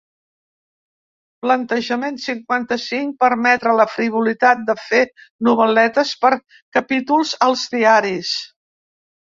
[1.45, 5.05] Plantejament cinquanta-cinc permetre la frivolitat de fer
[5.51, 6.35] novel·letes per
[6.81, 8.37] capítols als diaris.